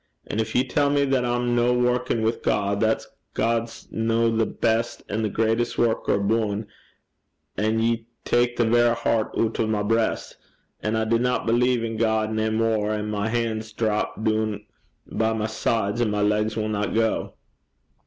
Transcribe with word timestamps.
An' 0.25 0.39
gin 0.39 0.47
ye 0.55 0.67
tell 0.67 0.89
me 0.89 1.05
that 1.05 1.23
I'm 1.23 1.55
no 1.55 1.73
workin' 1.75 2.23
wi' 2.23 2.33
God, 2.41 2.79
that 2.79 3.05
God's 3.35 3.87
no 3.91 4.35
the 4.35 4.47
best 4.47 5.03
an' 5.07 5.21
the 5.21 5.29
greatest 5.29 5.77
worker 5.77 6.13
aboon 6.15 6.65
a', 7.55 7.69
ye 7.71 8.07
tak 8.25 8.55
the 8.55 8.65
verra 8.65 8.95
hert 8.95 9.29
oot 9.37 9.59
o' 9.59 9.67
my 9.67 9.83
breist, 9.83 10.37
and 10.81 10.97
I 10.97 11.05
dinna 11.05 11.45
believe 11.45 11.83
in 11.83 11.97
God 11.97 12.31
nae 12.31 12.49
mair, 12.49 12.89
an' 12.93 13.11
my 13.11 13.29
han's 13.29 13.71
drap 13.73 14.23
doon 14.23 14.65
by 15.05 15.33
my 15.33 15.45
sides, 15.45 16.01
an' 16.01 16.09
my 16.09 16.23
legs 16.23 16.57
winna 16.57 16.87
gang. 16.91 17.31